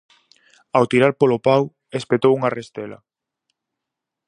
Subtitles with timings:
[0.75, 1.63] Ao tirar polo pau,
[1.99, 2.97] espetou unha restela.